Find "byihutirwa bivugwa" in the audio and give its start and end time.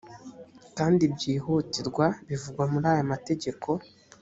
1.15-2.63